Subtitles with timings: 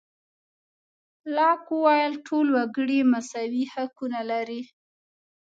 [1.35, 4.61] لاک وویل ټول وګړي مساوي حقونه لري.